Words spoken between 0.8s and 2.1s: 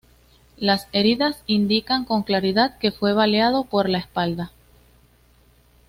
heridas indican